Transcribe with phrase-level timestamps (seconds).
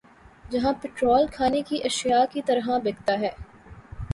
[0.51, 3.29] جہاں پیٹرول کھانے کی اشیا کی طرح بِکتا ہے